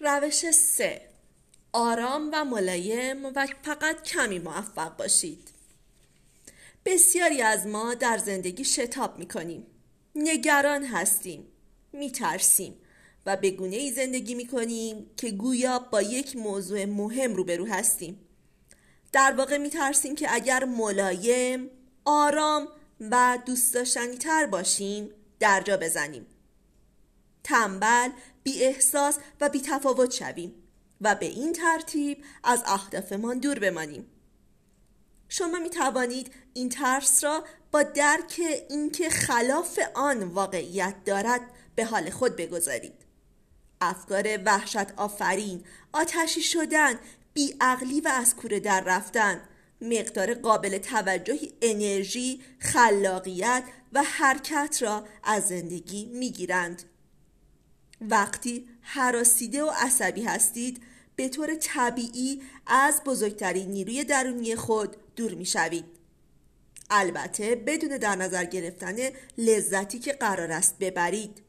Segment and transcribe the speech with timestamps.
[0.00, 1.00] روش سه.
[1.72, 5.48] آرام و ملایم و فقط کمی موفق باشید.
[6.84, 9.66] بسیاری از ما در زندگی شتاب می‌کنیم.
[10.14, 11.46] نگران هستیم.
[11.92, 12.74] میترسیم
[13.26, 18.20] و به گونه ای زندگی می‌کنیم که گویا با یک موضوع مهم روبرو هستیم.
[19.12, 21.70] در واقع میترسیم که اگر ملایم
[22.04, 22.68] آرام
[23.00, 25.10] و دوست داشتنی تر باشیم
[25.40, 26.26] درجا بزنیم.
[27.48, 28.10] تنبل
[28.42, 30.54] بی احساس و بی تفاوت شویم
[31.00, 34.06] و به این ترتیب از اهدافمان دور بمانیم
[35.28, 41.40] شما می توانید این ترس را با درک اینکه خلاف آن واقعیت دارد
[41.74, 42.94] به حال خود بگذارید
[43.80, 46.94] افکار وحشت آفرین آتشی شدن
[47.34, 49.40] بیعقلی و از کوره در رفتن
[49.80, 56.82] مقدار قابل توجهی انرژی، خلاقیت و حرکت را از زندگی می‌گیرند.
[58.00, 60.82] وقتی حراسیده و عصبی هستید
[61.16, 65.84] به طور طبیعی از بزرگترین نیروی درونی خود دور می شوید.
[66.90, 68.96] البته بدون در نظر گرفتن
[69.38, 71.42] لذتی که قرار است ببرید.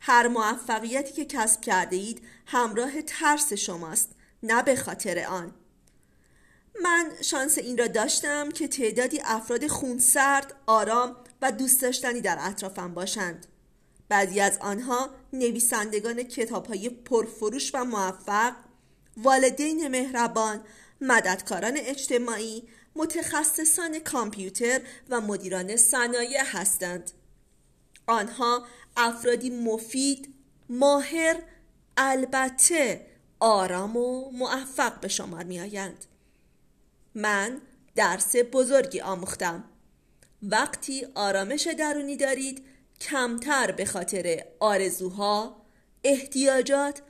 [0.00, 4.10] هر موفقیتی که کسب کرده اید همراه ترس شماست
[4.42, 5.54] نه به خاطر آن.
[6.82, 12.94] من شانس این را داشتم که تعدادی افراد خونسرد، آرام و دوست داشتنی در اطرافم
[12.94, 13.46] باشند.
[14.14, 18.52] بعضی از آنها نویسندگان کتاب های پرفروش و موفق،
[19.16, 20.60] والدین مهربان،
[21.00, 27.10] مددکاران اجتماعی، متخصصان کامپیوتر و مدیران صنایع هستند.
[28.06, 30.34] آنها افرادی مفید،
[30.68, 31.42] ماهر،
[31.96, 33.06] البته
[33.40, 36.04] آرام و موفق به شمار می آیند.
[37.14, 37.60] من
[37.94, 39.64] درس بزرگی آموختم
[40.42, 42.64] وقتی آرامش درونی دارید
[43.00, 45.62] کمتر به خاطر آرزوها،
[46.04, 47.02] احتیاجات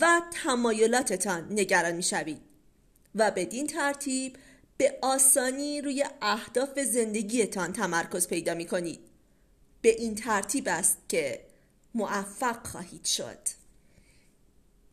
[0.00, 2.40] و تمایلاتتان نگران می شوید
[3.14, 4.36] و بدین ترتیب
[4.76, 9.00] به آسانی روی اهداف زندگیتان تمرکز پیدا می کنید
[9.82, 11.40] به این ترتیب است که
[11.94, 13.38] موفق خواهید شد.